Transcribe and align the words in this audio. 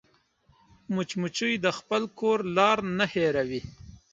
مچمچۍ 0.95 1.53
د 1.65 1.67
خپل 1.77 2.01
کور 2.19 2.39
لار 2.57 2.77
نه 2.97 3.05
هېروي 3.13 3.61